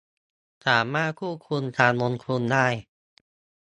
[0.65, 2.67] สามารถควบคุมการลงทุนได้